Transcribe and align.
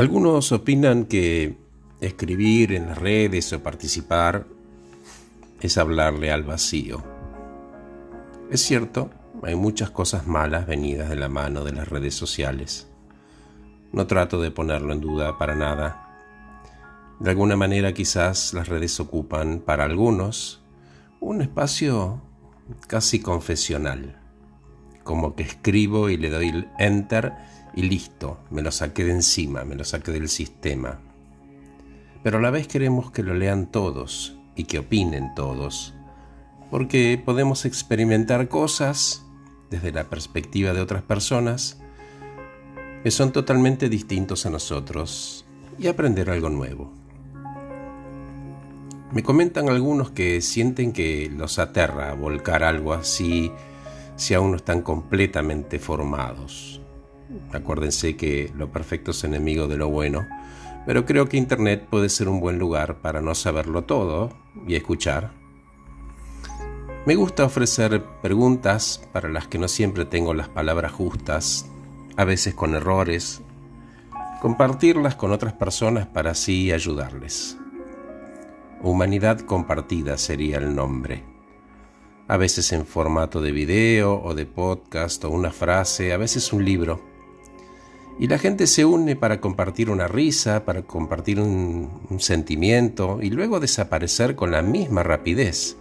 Algunos 0.00 0.50
opinan 0.50 1.04
que 1.04 1.58
escribir 2.00 2.72
en 2.72 2.86
las 2.86 2.96
redes 2.96 3.52
o 3.52 3.62
participar 3.62 4.46
es 5.60 5.76
hablarle 5.76 6.32
al 6.32 6.42
vacío. 6.42 7.04
Es 8.50 8.62
cierto, 8.62 9.10
hay 9.42 9.56
muchas 9.56 9.90
cosas 9.90 10.26
malas 10.26 10.66
venidas 10.66 11.10
de 11.10 11.16
la 11.16 11.28
mano 11.28 11.64
de 11.64 11.72
las 11.72 11.86
redes 11.86 12.14
sociales. 12.14 12.88
No 13.92 14.06
trato 14.06 14.40
de 14.40 14.50
ponerlo 14.50 14.94
en 14.94 15.02
duda 15.02 15.36
para 15.36 15.54
nada. 15.54 16.16
De 17.18 17.28
alguna 17.28 17.56
manera 17.56 17.92
quizás 17.92 18.54
las 18.54 18.68
redes 18.68 18.98
ocupan 19.00 19.58
para 19.60 19.84
algunos 19.84 20.62
un 21.20 21.42
espacio 21.42 22.22
casi 22.86 23.20
confesional, 23.20 24.18
como 25.04 25.36
que 25.36 25.42
escribo 25.42 26.08
y 26.08 26.16
le 26.16 26.30
doy 26.30 26.66
enter 26.78 27.34
y 27.74 27.82
listo, 27.82 28.40
me 28.50 28.62
lo 28.62 28.70
saqué 28.70 29.04
de 29.04 29.12
encima, 29.12 29.64
me 29.64 29.74
lo 29.74 29.84
saqué 29.84 30.12
del 30.12 30.28
sistema. 30.28 31.00
Pero 32.22 32.38
a 32.38 32.40
la 32.40 32.50
vez 32.50 32.68
queremos 32.68 33.10
que 33.10 33.22
lo 33.22 33.34
lean 33.34 33.70
todos 33.70 34.36
y 34.56 34.64
que 34.64 34.80
opinen 34.80 35.34
todos, 35.34 35.94
porque 36.70 37.20
podemos 37.24 37.64
experimentar 37.64 38.48
cosas 38.48 39.24
desde 39.70 39.92
la 39.92 40.10
perspectiva 40.10 40.72
de 40.72 40.80
otras 40.80 41.02
personas 41.02 41.80
que 43.02 43.10
son 43.10 43.32
totalmente 43.32 43.88
distintos 43.88 44.44
a 44.44 44.50
nosotros 44.50 45.46
y 45.78 45.86
aprender 45.86 46.28
algo 46.30 46.50
nuevo. 46.50 46.92
Me 49.12 49.22
comentan 49.22 49.68
algunos 49.68 50.10
que 50.10 50.40
sienten 50.40 50.92
que 50.92 51.30
los 51.34 51.58
aterra 51.58 52.12
volcar 52.14 52.62
algo 52.62 52.92
así 52.92 53.50
si 54.16 54.34
aún 54.34 54.50
no 54.50 54.56
están 54.56 54.82
completamente 54.82 55.78
formados. 55.78 56.80
Acuérdense 57.52 58.16
que 58.16 58.52
lo 58.56 58.70
perfecto 58.70 59.10
es 59.12 59.24
enemigo 59.24 59.68
de 59.68 59.76
lo 59.76 59.88
bueno, 59.88 60.26
pero 60.86 61.04
creo 61.04 61.28
que 61.28 61.36
Internet 61.36 61.86
puede 61.88 62.08
ser 62.08 62.28
un 62.28 62.40
buen 62.40 62.58
lugar 62.58 63.00
para 63.00 63.20
no 63.20 63.34
saberlo 63.34 63.84
todo 63.84 64.30
y 64.66 64.74
escuchar. 64.74 65.32
Me 67.06 67.14
gusta 67.14 67.44
ofrecer 67.44 68.04
preguntas 68.22 69.08
para 69.12 69.28
las 69.28 69.46
que 69.46 69.58
no 69.58 69.68
siempre 69.68 70.04
tengo 70.04 70.34
las 70.34 70.48
palabras 70.48 70.92
justas, 70.92 71.66
a 72.16 72.24
veces 72.24 72.54
con 72.54 72.74
errores, 72.74 73.42
compartirlas 74.40 75.14
con 75.14 75.32
otras 75.32 75.52
personas 75.52 76.06
para 76.06 76.32
así 76.32 76.72
ayudarles. 76.72 77.56
Humanidad 78.82 79.40
compartida 79.40 80.18
sería 80.18 80.58
el 80.58 80.74
nombre. 80.74 81.24
A 82.28 82.36
veces 82.36 82.72
en 82.72 82.86
formato 82.86 83.40
de 83.40 83.52
video 83.52 84.22
o 84.22 84.34
de 84.34 84.46
podcast 84.46 85.24
o 85.24 85.30
una 85.30 85.50
frase, 85.50 86.12
a 86.12 86.16
veces 86.16 86.52
un 86.52 86.64
libro 86.64 87.09
y 88.20 88.26
la 88.26 88.36
gente 88.36 88.66
se 88.66 88.84
une 88.84 89.16
para 89.16 89.40
compartir 89.40 89.88
una 89.88 90.06
risa, 90.06 90.66
para 90.66 90.82
compartir 90.82 91.40
un, 91.40 92.18
sentimiento 92.18 93.18
y 93.22 93.30
luego 93.30 93.60
desaparecer 93.60 94.36
con 94.36 94.50
la 94.50 94.60
misma 94.60 95.02
rapidez. 95.02 95.78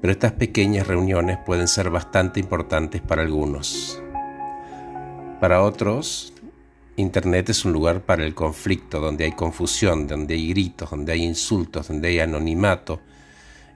Pero 0.00 0.12
estas 0.12 0.32
pequeñas 0.32 0.86
reuniones 0.86 1.36
pueden 1.44 1.68
ser 1.68 1.90
bastante 1.90 2.40
importantes 2.40 3.02
para 3.02 3.20
algunos. 3.20 4.00
Para 5.42 5.60
otros, 5.62 6.32
Internet 6.96 7.50
es 7.50 7.66
un 7.66 7.74
lugar 7.74 8.00
para 8.00 8.24
el 8.24 8.34
conflicto, 8.34 8.98
donde 8.98 9.24
hay 9.24 9.32
confusión, 9.32 10.06
donde 10.06 10.36
hay 10.36 10.48
gritos, 10.48 10.88
donde 10.88 11.12
hay 11.12 11.22
insultos, 11.22 11.88
donde 11.88 12.08
hay 12.08 12.20
anonimato 12.20 13.02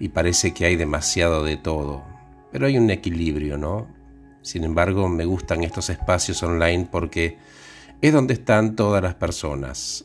y 0.00 0.08
parece 0.08 0.54
que 0.54 0.64
hay 0.64 0.76
demasiado 0.76 1.44
de 1.44 1.58
todo. 1.58 2.04
Pero 2.50 2.66
hay 2.66 2.78
un 2.78 2.88
equilibrio, 2.88 3.58
¿no? 3.58 3.86
Sin 4.44 4.62
embargo, 4.62 5.08
me 5.08 5.24
gustan 5.24 5.64
estos 5.64 5.88
espacios 5.88 6.42
online 6.42 6.86
porque 6.92 7.38
es 8.02 8.12
donde 8.12 8.34
están 8.34 8.76
todas 8.76 9.02
las 9.02 9.14
personas. 9.14 10.04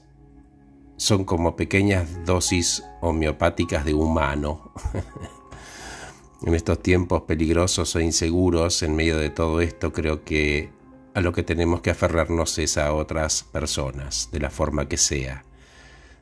Son 0.95 1.25
como 1.25 1.57
pequeñas 1.57 2.07
dosis 2.25 2.81
homeopáticas 3.01 3.83
de 3.83 3.93
humano. 3.93 4.71
en 6.45 6.55
estos 6.55 6.81
tiempos 6.81 7.23
peligrosos 7.23 7.93
e 7.97 8.03
inseguros, 8.03 8.81
en 8.81 8.95
medio 8.95 9.17
de 9.17 9.29
todo 9.29 9.59
esto, 9.59 9.91
creo 9.91 10.23
que 10.23 10.69
a 11.13 11.19
lo 11.19 11.33
que 11.33 11.43
tenemos 11.43 11.81
que 11.81 11.89
aferrarnos 11.89 12.57
es 12.59 12.77
a 12.77 12.93
otras 12.93 13.43
personas, 13.43 14.29
de 14.31 14.39
la 14.39 14.49
forma 14.49 14.87
que 14.87 14.95
sea. 14.95 15.43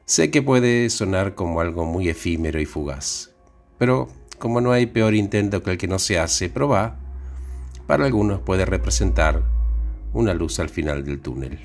Sé 0.06 0.32
que 0.32 0.42
puede 0.42 0.90
sonar 0.90 1.36
como 1.36 1.62
algo 1.62 1.86
muy 1.86 2.10
efímero 2.10 2.60
y 2.60 2.66
fugaz, 2.66 3.30
pero 3.78 4.10
como 4.40 4.60
no 4.60 4.72
hay 4.72 4.88
peor 4.88 5.14
intento 5.14 5.62
que 5.62 5.70
el 5.70 5.78
que 5.78 5.88
no 5.88 6.00
se 6.00 6.18
hace, 6.18 6.50
probá 6.50 6.98
para 7.88 8.06
algunos 8.06 8.42
puede 8.42 8.66
representar 8.66 9.42
una 10.14 10.34
luz 10.34 10.60
al 10.60 10.70
final 10.70 11.06
del 11.06 11.22
túnel. 11.22 11.60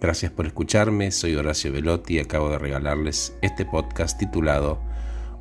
Gracias 0.00 0.32
por 0.32 0.46
escucharme, 0.46 1.10
soy 1.10 1.36
Horacio 1.36 1.72
Velotti 1.72 2.14
y 2.14 2.20
acabo 2.20 2.48
de 2.48 2.58
regalarles 2.58 3.36
este 3.42 3.66
podcast 3.66 4.18
titulado 4.18 4.80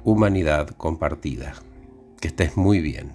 Humanidad 0.04 0.72
Compartida. 0.72 1.54
Que 2.20 2.28
estés 2.28 2.58
muy 2.58 2.82
bien. 2.82 3.12